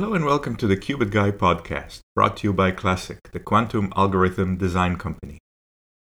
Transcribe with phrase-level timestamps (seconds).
[0.00, 3.92] Hello and welcome to the Qubit Guy podcast, brought to you by Classiq, the quantum
[3.94, 5.40] algorithm design company.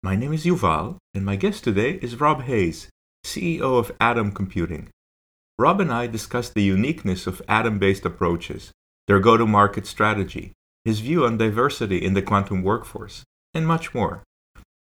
[0.00, 2.88] My name is Yuval, and my guest today is Rob Hays,
[3.26, 4.90] CEO of Atom Computing.
[5.58, 8.70] Rob and I discussed the uniqueness of atom based approaches,
[9.08, 10.52] their go to market strategy,
[10.84, 14.22] his view on diversity in the quantum workforce, and much more.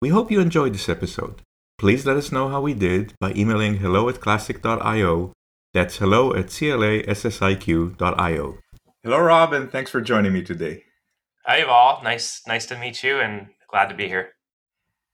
[0.03, 1.41] We hope you enjoyed this episode.
[1.79, 5.33] Please let us know how we did by emailing hello at classiq.io.
[5.73, 7.09] That's hello at classiq.io.
[9.03, 10.85] Hello, Rob, and thanks for joining me today.
[11.47, 12.05] Hi, Yuval.
[12.05, 14.33] Nice, nice to meet you, and glad to be here.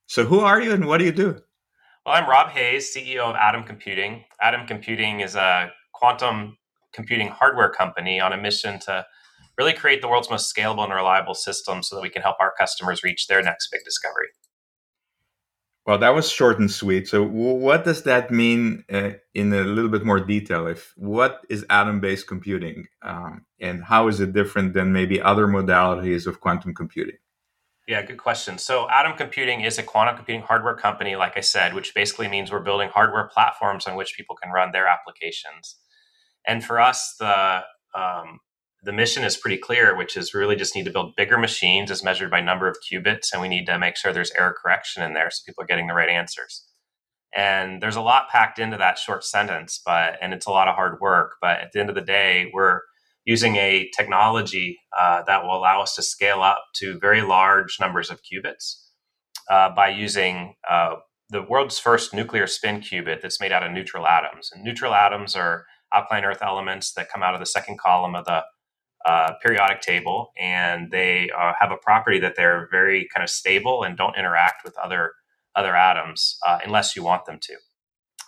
[0.09, 1.39] So, who are you, and what do you do?
[2.05, 4.25] Well, I'm Rob Hays, CEO of Atom Computing.
[4.43, 6.59] Atom Computing is a quantum
[6.93, 9.07] computing hardware company on a mission to
[9.57, 12.53] really create the world's most scalable and reliable system so that we can help our
[12.59, 14.27] customers reach their next big discovery.
[15.87, 17.07] Well, that was short and sweet.
[17.07, 20.67] So, what does that mean uh, in a little bit more detail?
[20.67, 26.27] If what is atom-based computing, um, and how is it different than maybe other modalities
[26.27, 27.19] of quantum computing?
[27.87, 28.59] Yeah, good question.
[28.59, 32.51] So, Atom Computing is a quantum computing hardware company, like I said, which basically means
[32.51, 35.77] we're building hardware platforms on which people can run their applications.
[36.45, 37.63] And for us, the
[37.95, 38.41] um,
[38.87, 42.05] the mission is pretty clear, which is really just need to build bigger machines as
[42.05, 45.13] measured by number of qubits, and we need to make sure there's error correction in
[45.13, 46.65] there so people are getting the right answers.
[47.35, 50.77] And there's a lot packed into that short sentence, but and it's a lot of
[50.77, 51.33] hard work.
[51.43, 52.83] But at the end of the day, we're
[53.25, 58.09] using a technology uh, that will allow us to scale up to very large numbers
[58.09, 58.85] of qubits
[59.51, 60.95] uh, by using uh,
[61.29, 64.51] the world's first nuclear spin qubit that's made out of neutral atoms.
[64.55, 68.25] And neutral atoms are alkaline earth elements that come out of the second column of
[68.27, 68.45] the
[69.07, 73.85] uh, periodic table, and they uh, have a property that they're very kind of stable
[73.85, 75.13] and don't interact with other
[75.55, 77.55] other atoms uh, unless you want them to.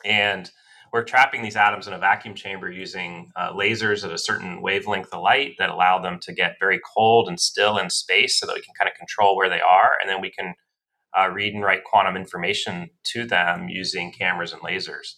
[0.04, 0.50] And
[0.92, 5.12] we're trapping these atoms in a vacuum chamber using uh, lasers at a certain wavelength
[5.12, 8.54] of light that allow them to get very cold and still in space, so that
[8.54, 10.54] we can kind of control where they are, and then we can
[11.18, 15.14] uh, read and write quantum information to them using cameras and lasers.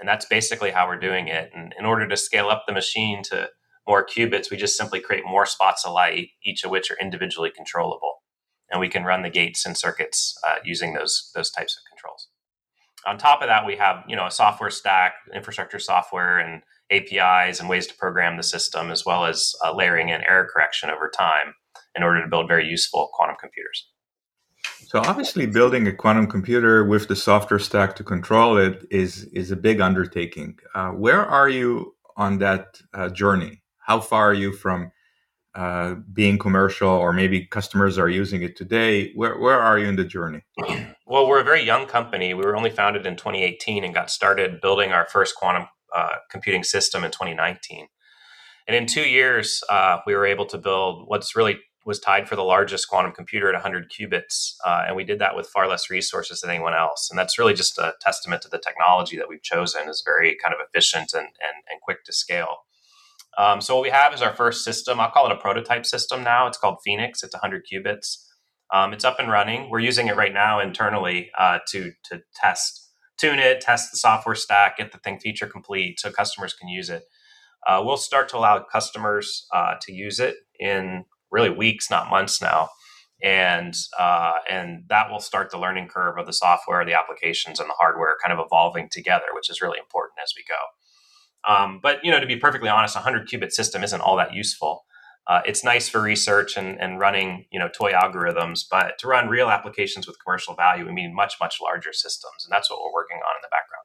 [0.00, 1.50] And that's basically how we're doing it.
[1.54, 3.48] And in order to scale up the machine to
[3.86, 7.50] more qubits, we just simply create more spots of light, each of which are individually
[7.54, 8.22] controllable.
[8.70, 12.28] And we can run the gates and circuits uh, using those, those types of controls.
[13.06, 17.60] On top of that, we have you know a software stack, infrastructure software, and APIs
[17.60, 21.08] and ways to program the system, as well as uh, layering in error correction over
[21.08, 21.54] time
[21.94, 23.88] in order to build very useful quantum computers.
[24.88, 29.52] So obviously, building a quantum computer with the software stack to control it is is
[29.52, 30.58] a big undertaking.
[30.74, 33.62] Uh, where are you on that uh, journey?
[33.86, 34.90] How far are you from
[35.54, 39.12] uh, being commercial or maybe customers are using it today?
[39.14, 40.42] Where, where are you in the journey?
[41.08, 42.34] Well we're a very young company.
[42.34, 46.64] We were only founded in 2018 and got started building our first quantum uh, computing
[46.64, 47.86] system in 2019
[48.66, 52.34] and in two years uh, we were able to build what's really was tied for
[52.34, 55.88] the largest quantum computer at 100 qubits uh, and we did that with far less
[55.88, 57.08] resources than anyone else.
[57.08, 60.52] And that's really just a testament to the technology that we've chosen is very kind
[60.52, 62.65] of efficient and, and, and quick to scale
[63.38, 64.98] um, so what we have is our first system.
[65.00, 66.46] I'll call it a prototype system now.
[66.46, 67.22] It's called Phoenix.
[67.22, 68.18] It's 100 qubits.
[68.72, 69.70] Um, it's up and running.
[69.70, 74.34] We're using it right now internally uh, to to test, tune it, test the software
[74.34, 77.04] stack, get the thing feature complete, so customers can use it.
[77.66, 82.42] Uh, we'll start to allow customers uh, to use it in really weeks, not months
[82.42, 82.70] now,
[83.22, 87.68] and uh, and that will start the learning curve of the software, the applications, and
[87.68, 90.56] the hardware kind of evolving together, which is really important as we go.
[91.46, 94.34] Um, but you know, to be perfectly honest, a hundred qubit system isn't all that
[94.34, 94.84] useful.
[95.28, 99.28] Uh, it's nice for research and, and running you know toy algorithms, but to run
[99.28, 102.92] real applications with commercial value, we need much much larger systems, and that's what we're
[102.92, 103.84] working on in the background.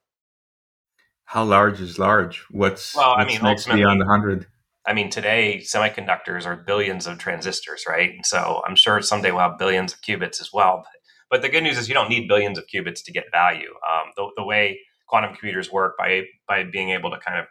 [1.25, 2.43] How large is large?
[2.51, 4.47] What's well, what's I mean, next beyond hundred?
[4.85, 8.11] I mean, today semiconductors are billions of transistors, right?
[8.11, 10.83] And so I'm sure someday we'll have billions of qubits as well.
[10.83, 10.99] But,
[11.29, 13.69] but the good news is you don't need billions of qubits to get value.
[13.89, 14.79] Um, the, the way
[15.11, 17.45] quantum computers work by by being able to kind of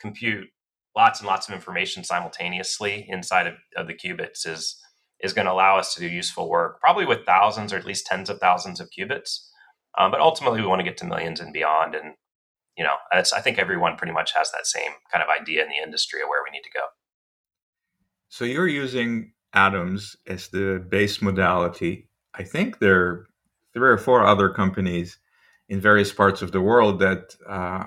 [0.00, 0.48] compute
[0.96, 4.76] lots and lots of information simultaneously inside of, of the qubits is
[5.20, 8.04] is going to allow us to do useful work, probably with thousands or at least
[8.04, 9.46] tens of thousands of qubits.
[9.96, 11.94] Um, but ultimately, we want to get to millions and beyond.
[11.94, 12.14] And
[12.76, 15.82] you know, I think everyone pretty much has that same kind of idea in the
[15.82, 16.86] industry of where we need to go.
[18.28, 22.08] So you're using atoms as the base modality.
[22.34, 23.26] I think there are
[23.72, 25.18] three or four other companies
[25.74, 27.84] in various parts of the world that, uh,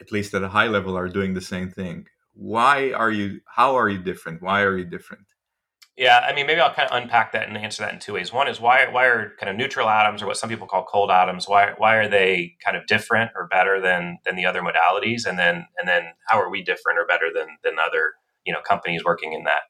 [0.00, 2.06] at least at a high level, are doing the same thing.
[2.32, 3.40] Why are you?
[3.46, 4.40] How are you different?
[4.42, 5.26] Why are you different?
[5.98, 8.32] Yeah, I mean, maybe I'll kind of unpack that and answer that in two ways.
[8.32, 11.10] One is why why are kind of neutral atoms, or what some people call cold
[11.10, 15.26] atoms, why why are they kind of different or better than than the other modalities?
[15.26, 18.12] And then and then how are we different or better than than other
[18.46, 19.62] you know companies working in that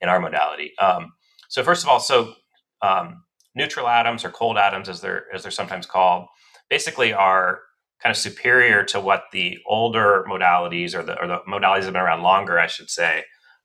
[0.00, 0.72] in our modality.
[0.78, 1.12] Um,
[1.48, 2.34] so first of all, so
[2.82, 3.24] um,
[3.54, 6.28] neutral atoms or cold atoms, as they're as they're sometimes called,
[6.70, 7.60] basically are
[8.02, 12.02] kind of superior to what the older modalities or the or the modalities have been
[12.02, 13.24] around longer, I should say,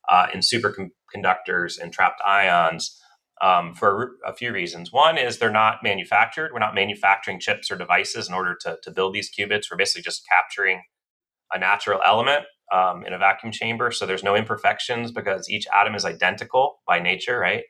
[0.09, 2.98] uh, in superconductors and trapped ions.
[3.42, 4.94] Um, for a few reasons.
[4.94, 6.51] One is they're not manufactured.
[6.53, 9.63] We're not manufacturing chips or devices in order to, to build these qubits.
[9.71, 10.83] We're basically just capturing
[11.51, 13.92] a natural element um, in a vacuum chamber.
[13.92, 17.63] So there's no imperfections because each atom is identical by nature, right?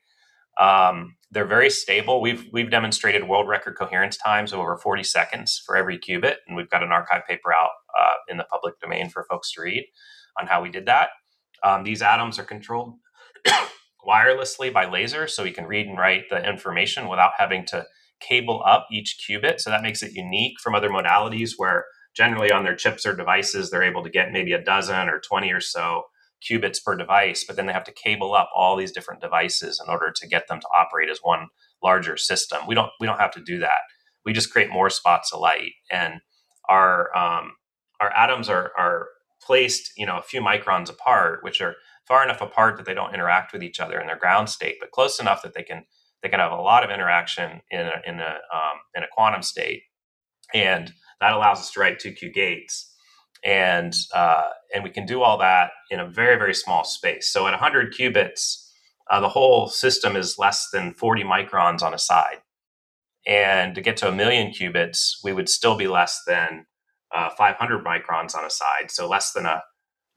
[0.59, 2.21] Um, they're very stable.
[2.21, 6.57] We've we've demonstrated world record coherence times of over 40 seconds for every qubit, and
[6.57, 9.86] we've got an arXiv paper out uh, in the public domain for folks to read
[10.39, 11.09] on how we did that.
[11.63, 12.95] Um, these atoms are controlled
[14.07, 17.86] wirelessly by laser, so we can read and write the information without having to
[18.19, 19.59] cable up each qubit.
[19.59, 23.69] So that makes it unique from other modalities where generally on their chips or devices
[23.69, 26.03] they're able to get maybe a dozen or 20 or so
[26.49, 29.91] qubits per device, but then they have to cable up all these different devices in
[29.91, 31.47] order to get them to operate as one
[31.83, 32.61] larger system.
[32.67, 33.79] We don't we don't have to do that.
[34.25, 36.21] We just create more spots of light, and
[36.69, 37.53] our um,
[37.99, 39.07] our atoms are are
[39.41, 41.75] placed you know a few microns apart, which are
[42.07, 44.91] far enough apart that they don't interact with each other in their ground state, but
[44.91, 45.85] close enough that they can
[46.23, 49.41] they can have a lot of interaction in a, in a um, in a quantum
[49.41, 49.83] state,
[50.53, 52.90] and that allows us to write two Q gates
[53.43, 57.31] and uh, and we can do all that in a very very small space.
[57.31, 58.69] So at 100 qubits,
[59.09, 62.41] uh, the whole system is less than 40 microns on a side,
[63.25, 66.65] and to get to a million qubits, we would still be less than
[67.15, 69.63] uh, 500 microns on a side, so less than a,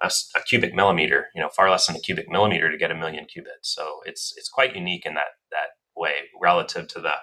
[0.02, 1.26] a, a cubic millimeter.
[1.34, 3.62] You know, far less than a cubic millimeter to get a million qubits.
[3.62, 7.14] So it's it's quite unique in that that way relative to the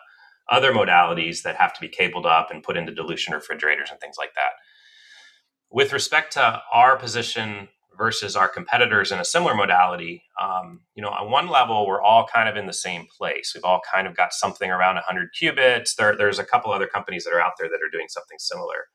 [0.51, 4.15] other modalities that have to be cabled up and put into dilution refrigerators and things
[4.18, 4.51] like that.
[5.71, 11.09] With respect to our position versus our competitors in a similar modality, um, you know,
[11.09, 13.53] on one level, we're all kind of in the same place.
[13.56, 15.95] We've all kind of got something around 100 qubits.
[15.95, 18.88] There, there's a couple other companies that are out there that are doing something similar.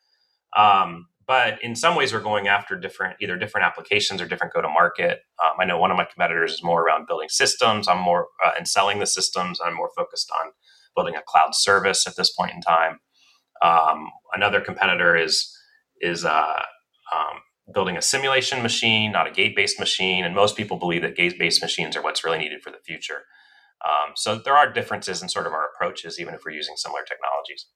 [0.56, 4.62] Um, but in some ways, we're going after different, either different applications or different go
[4.62, 5.22] to market.
[5.44, 7.88] Um, I know one of my competitors is more around building systems.
[7.88, 9.60] I'm more uh, and selling the systems.
[9.64, 10.52] I'm more focused on
[10.94, 13.00] building a cloud service at this point in time.
[13.62, 15.55] Um, another competitor is
[16.00, 16.62] is uh,
[17.14, 17.40] um,
[17.72, 20.24] building a simulation machine, not a gate-based machine.
[20.24, 23.22] And most people believe that gate-based machines are what's really needed for the future.
[23.84, 27.02] Um, so there are differences in sort of our approaches, even if we're using similar
[27.02, 27.66] technologies.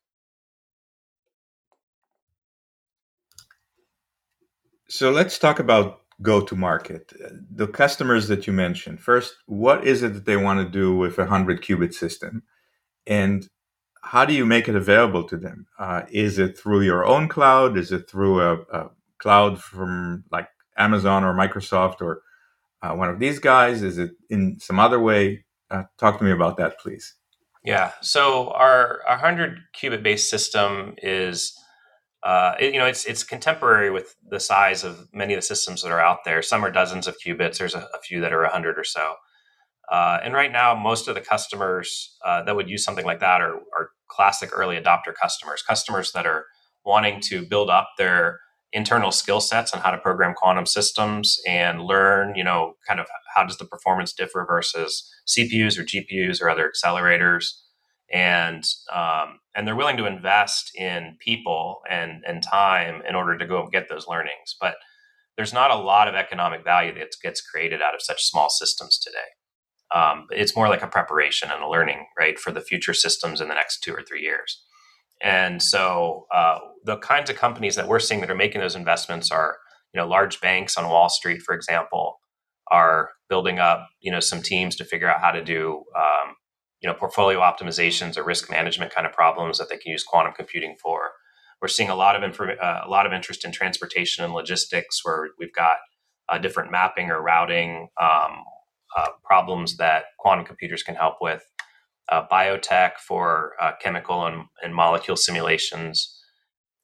[4.88, 7.12] So let's talk about go to market.
[7.50, 9.00] The customers that you mentioned.
[9.00, 12.42] First, what is it that they want to do with a 100 qubit system?
[13.06, 13.48] And
[14.02, 15.66] how do you make it available to them?
[15.78, 17.76] Uh, is it through your own cloud?
[17.76, 22.22] Is it through a, a cloud from like Amazon or Microsoft or
[22.82, 23.82] uh, one of these guys?
[23.82, 25.44] Is it in some other way?
[25.70, 27.14] Uh, talk to me about that, please.
[27.64, 27.92] Yeah.
[28.00, 31.54] So our, our 100 qubit based system is,
[32.22, 35.82] uh, it, you know, it's it's contemporary with the size of many of the systems
[35.82, 36.42] that are out there.
[36.42, 37.58] Some are dozens of qubits.
[37.58, 39.14] There's a, a few that are 100 or so.
[39.90, 43.40] Uh, and right now, most of the customers uh, that would use something like that
[43.40, 46.46] are, are classic early adopter customers, customers that are
[46.84, 48.38] wanting to build up their
[48.72, 53.06] internal skill sets on how to program quantum systems and learn, you know, kind of
[53.34, 57.46] how does the performance differ versus CPUs or GPUs or other accelerators.
[58.12, 63.46] And um, and they're willing to invest in people and and time in order to
[63.46, 64.56] go get those learnings.
[64.60, 64.76] But
[65.36, 68.98] there's not a lot of economic value that gets created out of such small systems
[68.98, 69.18] today.
[69.94, 73.48] Um, it's more like a preparation and a learning, right, for the future systems in
[73.48, 74.62] the next two or three years.
[75.22, 79.30] And so uh, the kinds of companies that we're seeing that are making those investments
[79.30, 79.58] are,
[79.92, 82.20] you know, large banks on Wall Street, for example,
[82.70, 86.36] are building up, you know, some teams to figure out how to do, um,
[86.80, 90.32] you know, portfolio optimizations or risk management kind of problems that they can use quantum
[90.32, 91.10] computing for.
[91.60, 95.28] We're seeing a lot of uh, a lot of interest in transportation and logistics, where
[95.38, 95.76] we've got
[96.30, 98.44] uh, different mapping or routing um,
[99.50, 101.42] problems that quantum computers can help with
[102.08, 106.20] uh, biotech for uh, chemical and, and, molecule simulations,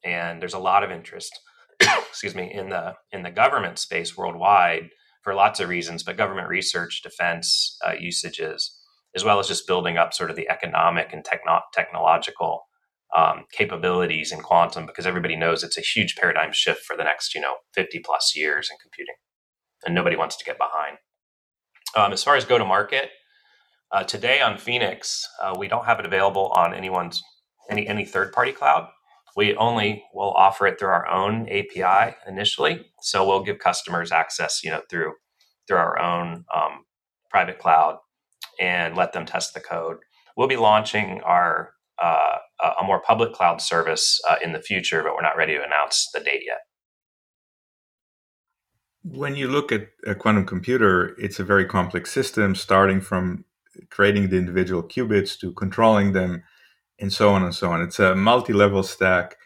[0.05, 1.31] and there's a lot of interest,
[1.81, 4.89] excuse me, in the in the government space worldwide
[5.23, 8.77] for lots of reasons, but government research, defense uh, usages,
[9.15, 12.63] as well as just building up sort of the economic and techno- technological
[13.17, 17.33] um, capabilities in quantum, because everybody knows it's a huge paradigm shift for the next
[17.33, 19.17] you know 50 plus years in computing,
[19.85, 20.99] and nobody wants to get behind.
[21.97, 23.09] Um, as far as go to market,
[23.91, 27.23] uh, today on Phoenix, uh, we don't have it available on anyone's
[27.71, 28.89] any any third party cloud.
[29.35, 32.85] We only will offer it through our own API initially.
[33.01, 35.15] So we'll give customers access, you know, through
[35.67, 36.85] through our own um,
[37.31, 37.99] private cloud
[38.61, 39.97] and let them test the code.
[40.37, 42.37] We'll be launching our uh,
[42.79, 46.11] a more public cloud service uh, in the future, but we're not ready to announce
[46.13, 46.61] the date yet.
[49.13, 53.45] When you look at a quantum computer, it's a very complex system, starting from
[53.91, 56.43] creating the individual qubits to controlling them,
[56.99, 57.83] and so on and so on.
[57.83, 59.37] It's a multi level stack.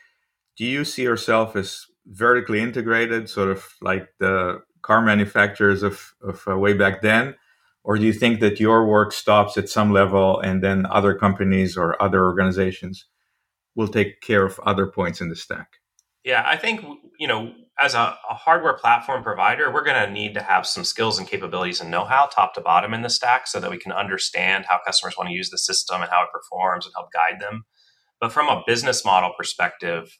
[0.56, 6.42] Do you see yourself as vertically integrated, sort of like the car manufacturers of, of
[6.48, 7.34] uh, way back then?
[7.82, 11.76] Or do you think that your work stops at some level and then other companies
[11.76, 13.06] or other organizations
[13.74, 15.80] will take care of other points in the stack?
[16.24, 16.84] Yeah, I think,
[17.18, 20.84] you know, as a, a hardware platform provider, we're going to need to have some
[20.84, 23.78] skills and capabilities and know how top to bottom in the stack so that we
[23.78, 27.10] can understand how customers want to use the system and how it performs and help
[27.12, 27.64] guide them.
[28.20, 30.18] But from a business model perspective,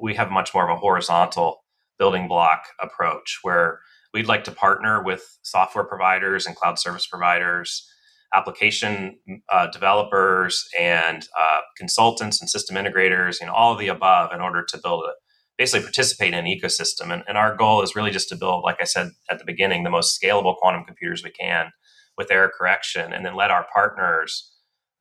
[0.00, 1.64] we have much more of a horizontal
[1.98, 3.80] building block approach where
[4.14, 7.86] we'd like to partner with software providers and cloud service providers,
[8.32, 9.18] application
[9.50, 14.64] uh, developers, and uh, consultants and system integrators, know, all of the above in order
[14.64, 15.12] to build a
[15.58, 17.12] basically participate in an ecosystem.
[17.12, 19.84] And, and our goal is really just to build, like I said at the beginning,
[19.84, 21.70] the most scalable quantum computers we can
[22.16, 24.52] with error correction, and then let our partners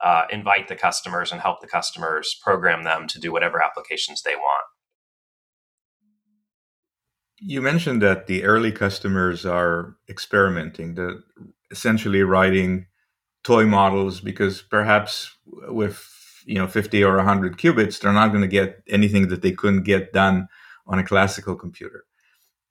[0.03, 4.35] uh, invite the customers and help the customers program them to do whatever applications they
[4.35, 4.65] want.
[7.37, 11.23] You mentioned that the early customers are experimenting, the
[11.71, 12.85] essentially writing
[13.43, 16.07] toy models because perhaps with
[16.45, 19.83] you know 50 or 100 qubits they're not going to get anything that they couldn't
[19.83, 20.47] get done
[20.87, 22.05] on a classical computer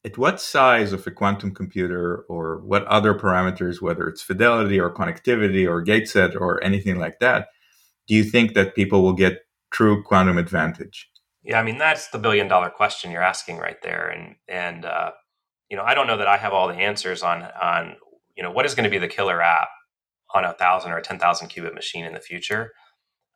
[0.04, 4.92] at what size of a quantum computer or what other parameters whether it's fidelity or
[4.92, 7.48] connectivity or gate set or anything like that
[8.06, 11.10] do you think that people will get true quantum advantage
[11.42, 15.12] yeah, I mean that's the billion dollar question you're asking right there, and and uh,
[15.70, 17.96] you know I don't know that I have all the answers on on
[18.36, 19.68] you know what is going to be the killer app
[20.34, 22.72] on a thousand or a ten thousand qubit machine in the future.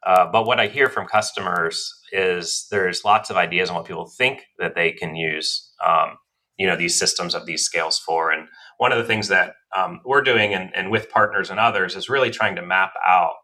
[0.06, 4.06] Uh, but what I hear from customers is there's lots of ideas on what people
[4.06, 6.18] think that they can use, um,
[6.58, 8.30] you know, these systems of these scales for.
[8.30, 11.96] And one of the things that um, we're doing, and, and with partners and others,
[11.96, 13.34] is really trying to map out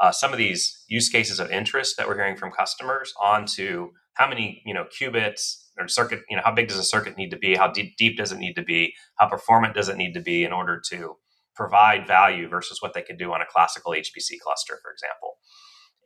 [0.00, 4.28] uh, some of these use cases of interest that we're hearing from customers onto how
[4.28, 7.38] many you know qubits or circuit you know how big does a circuit need to
[7.38, 7.54] be?
[7.56, 8.94] How deep, deep does it need to be?
[9.18, 11.16] How performant does it need to be in order to
[11.54, 15.36] provide value versus what they could do on a classical hpc cluster for example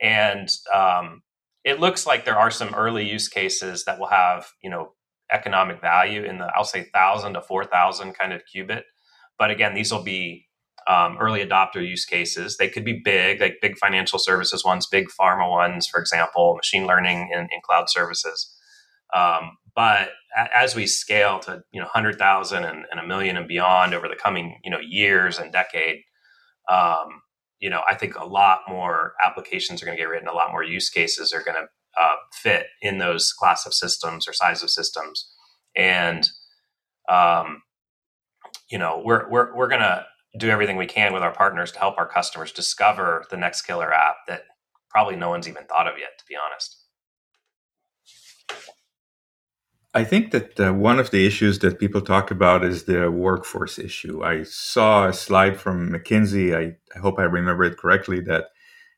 [0.01, 1.21] and um,
[1.63, 4.93] it looks like there are some early use cases that will have you know
[5.31, 8.83] economic value in the i'll say 1000 to 4000 kind of qubit
[9.39, 10.45] but again these will be
[10.87, 12.57] um, early adopter use cases.
[12.57, 16.85] They could be big, like big financial services ones, big pharma ones, for example, machine
[16.85, 18.53] learning in, cloud services.
[19.13, 20.09] Um, but
[20.53, 24.15] as we scale to you know 100,000 and, and a million and beyond over the
[24.15, 26.01] coming you know years and decade,
[26.69, 27.21] um,
[27.65, 30.51] you know I think a lot more applications are going to get written, a lot
[30.51, 31.67] more use cases are going to
[31.99, 35.33] uh, fit in those class of systems or size of systems,
[35.75, 36.29] and
[37.09, 37.63] um,
[38.69, 40.05] you know we're we're we're going to
[40.37, 43.91] do everything we can with our partners to help our customers discover the next killer
[43.91, 44.43] app that
[44.91, 46.83] probably no one's even thought of yet, to be honest.
[49.95, 53.79] I think that uh, one of the issues that people talk about is the workforce
[53.79, 54.23] issue.
[54.23, 56.55] I saw a slide from McKinsey.
[56.55, 58.49] I, I hope I remember it correctly that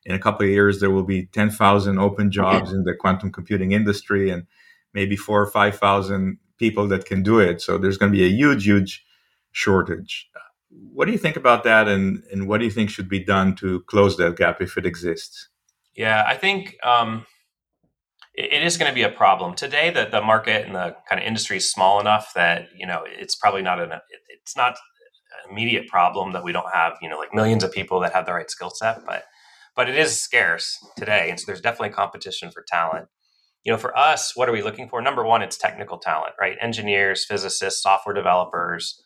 [0.04, 3.72] in a couple of years there will be 10,000 open jobs in the quantum computing
[3.72, 4.46] industry and
[4.92, 7.62] maybe four or 5,000 people that can do it.
[7.62, 9.04] So there's going to be a huge, huge
[9.52, 10.28] shortage
[10.70, 13.54] what do you think about that, and and what do you think should be done
[13.56, 15.48] to close that gap if it exists?
[15.94, 17.26] Yeah, I think um,
[18.38, 19.90] it, is going to be a problem today.
[19.90, 23.34] That the market and the kind of industry is small enough that you know it's
[23.34, 23.92] probably not an
[24.28, 24.76] it's not
[25.44, 28.26] an immediate problem that we don't have you know like millions of people that have
[28.26, 29.24] the right skill set, but
[29.76, 33.08] but it is scarce today, and so there's definitely competition for talent
[33.64, 35.02] you know, for us, what are we looking for?
[35.02, 36.56] Number one, it's technical talent, right?
[36.60, 39.02] Engineers, physicists, software developers,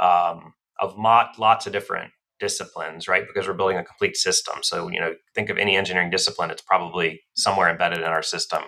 [0.00, 3.24] um, of lots of different disciplines, right?
[3.26, 4.56] Because we're building a complete system.
[4.62, 8.62] So, you know, think of any engineering discipline, it's probably somewhere embedded in our system.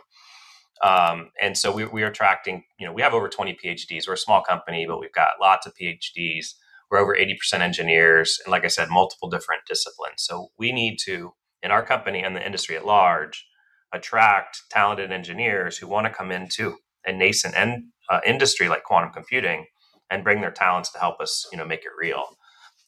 [0.83, 4.07] Um, and so we, we are attracting, you know, we have over 20 PhDs.
[4.07, 6.55] We're a small company, but we've got lots of PhDs.
[6.91, 8.39] We're over 80% engineers.
[8.45, 10.17] And like I said, multiple different disciplines.
[10.19, 13.47] So we need to, in our company and the industry at large,
[13.93, 16.77] attract talented engineers who want to come into
[17.07, 19.67] a nascent en- uh, industry like quantum computing
[20.11, 22.25] and bring their talents to help us, you know, make it real.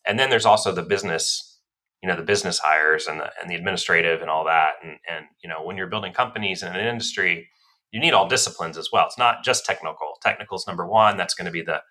[0.06, 1.60] And then there's also the business,
[2.02, 4.74] you know, the business hires and the and the administrative and all that.
[4.82, 7.48] And and you know, when you're building companies in an industry,
[7.92, 9.06] you need all disciplines as well.
[9.06, 10.18] It's not just technical.
[10.22, 11.16] Technical is number one.
[11.16, 11.82] That's going to be the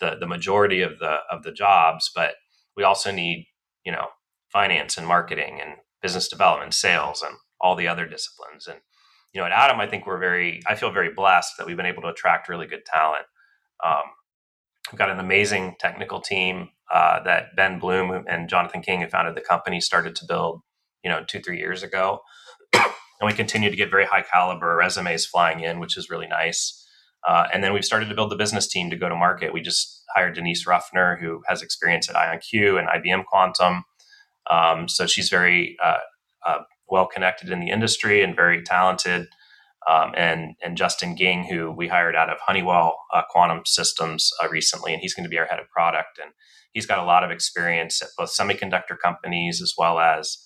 [0.00, 2.34] the the majority of the of the jobs, but
[2.76, 3.46] we also need
[3.84, 4.08] you know
[4.52, 8.66] finance and marketing and business development, sales, and all the other disciplines.
[8.66, 8.80] And
[9.32, 11.86] you know, at Atom I think we're very I feel very blessed that we've been
[11.86, 13.24] able to attract really good talent.
[13.84, 14.02] Um,
[14.90, 19.34] we've got an amazing technical team uh, that Ben Bloom and Jonathan King, who founded
[19.34, 20.60] the company, started to build
[21.02, 22.20] you know two three years ago.
[22.72, 22.82] and
[23.22, 26.78] we continue to get very high caliber resumes flying in, which is really nice.
[27.26, 29.52] Uh, and then we've started to build the business team to go to market.
[29.52, 33.84] We just hired Denise Ruffner, who has experience at IonQ and IBM Quantum.
[34.50, 35.98] Um, so she's very uh,
[36.44, 36.58] uh,
[36.88, 39.28] well connected in the industry and very talented.
[39.88, 44.48] Um, and and Justin Ging, who we hired out of Honeywell uh, Quantum Systems uh,
[44.48, 46.18] recently, and he's going to be our head of product.
[46.22, 46.32] And
[46.72, 50.38] he's got a lot of experience at both semiconductor companies as well as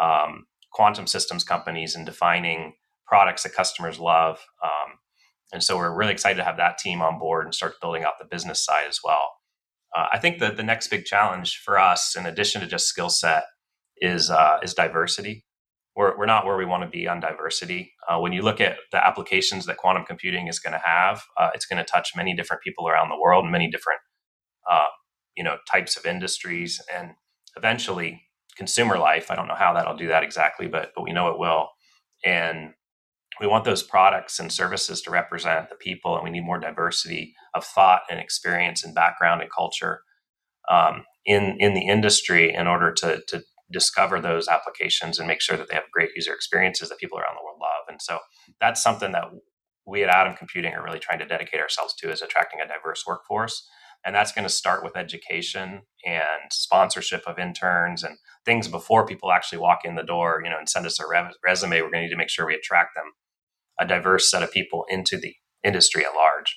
[0.00, 2.74] um, quantum systems companies in defining
[3.06, 4.38] products that customers love.
[4.62, 4.98] Um,
[5.52, 8.14] and so we're really excited to have that team on board and start building out
[8.18, 9.34] the business side as well.
[9.96, 13.10] Uh, I think that the next big challenge for us, in addition to just skill
[13.10, 13.44] set,
[13.98, 15.44] is uh, is diversity.
[15.96, 17.92] We're, we're not where we want to be on diversity.
[18.08, 21.50] Uh, when you look at the applications that quantum computing is going to have, uh,
[21.54, 24.00] it's going to touch many different people around the world, and many different
[24.70, 24.86] uh,
[25.36, 27.12] you know types of industries, and
[27.56, 28.22] eventually
[28.56, 29.30] consumer life.
[29.30, 31.68] I don't know how that'll do that exactly, but but we know it will.
[32.24, 32.74] And
[33.40, 37.34] we want those products and services to represent the people, and we need more diversity
[37.54, 40.00] of thought and experience and background and culture
[40.70, 43.42] um, in in the industry in order to to
[43.74, 47.34] discover those applications and make sure that they have great user experiences that people around
[47.34, 47.84] the world love.
[47.88, 48.20] And so
[48.60, 49.24] that's something that
[49.86, 53.04] we at Atom Computing are really trying to dedicate ourselves to is attracting a diverse
[53.06, 53.68] workforce.
[54.06, 58.16] And that's going to start with education and sponsorship of interns and
[58.46, 61.34] things before people actually walk in the door you know and send us a re-
[61.44, 61.80] resume.
[61.82, 63.12] We're going to need to make sure we attract them
[63.78, 66.56] a diverse set of people into the industry at large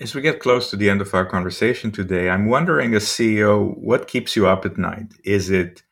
[0.00, 3.76] as we get close to the end of our conversation today i'm wondering as ceo
[3.78, 5.82] what keeps you up at night is it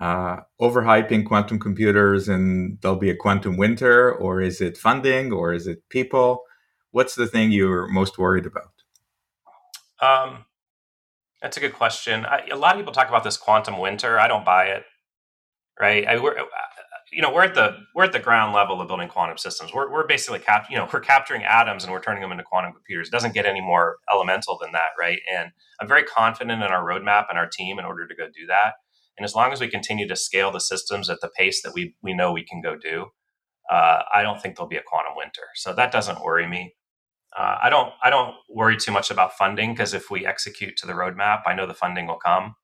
[0.00, 5.52] uh, overhyping quantum computers and there'll be a quantum winter or is it funding or
[5.52, 6.42] is it people
[6.90, 8.72] what's the thing you're most worried about
[10.00, 10.44] um,
[11.42, 12.24] that's a good question.
[12.24, 14.18] I, a lot of people talk about this quantum winter.
[14.18, 14.84] I don't buy it.
[15.78, 16.06] Right?
[16.06, 16.14] I,
[17.12, 19.72] you know, we're at the we're at the ground level of building quantum systems.
[19.74, 22.72] We're, we're basically cap, you know, we're capturing atoms and we're turning them into quantum
[22.72, 23.08] computers.
[23.08, 25.18] It doesn't get any more elemental than that, right?
[25.30, 28.46] And I'm very confident in our roadmap and our team in order to go do
[28.48, 28.72] that.
[29.18, 31.94] And as long as we continue to scale the systems at the pace that we
[32.02, 33.08] we know we can go do,
[33.70, 35.42] uh, I don't think there'll be a quantum winter.
[35.54, 36.74] So that doesn't worry me.
[37.36, 40.86] Uh, I don't I don't worry too much about funding because if we execute to
[40.86, 42.54] the roadmap, I know the funding will come.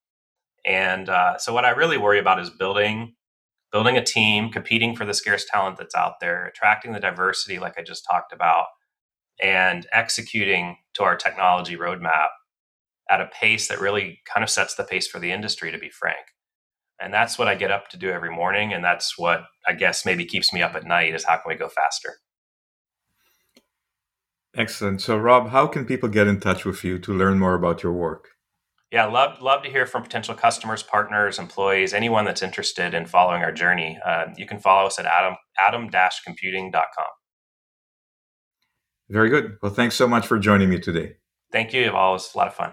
[0.64, 3.14] And uh, so what I really worry about is building
[3.72, 7.78] building a team, competing for the scarce talent that's out there, attracting the diversity like
[7.78, 8.66] I just talked about,
[9.40, 12.28] and executing to our technology roadmap
[13.10, 15.70] at a pace that really kind of sets the pace for the industry.
[15.70, 16.26] To be frank.
[17.00, 18.72] And that's what I get up to do every morning.
[18.72, 21.54] And that's what I guess maybe keeps me up at night is how can we
[21.54, 22.16] go faster?
[24.56, 25.00] Excellent.
[25.00, 27.92] So, Rob, how can people get in touch with you to learn more about your
[27.92, 28.30] work?
[28.90, 33.42] Yeah, love love to hear from potential customers, partners, employees, anyone that's interested in following
[33.42, 33.98] our journey.
[34.04, 37.06] Uh, you can follow us at atom atom-computing.com.
[39.10, 39.56] Very good.
[39.62, 41.16] Well, thanks so much for joining me today.
[41.52, 41.82] Thank you.
[41.82, 42.72] It was a lot of fun.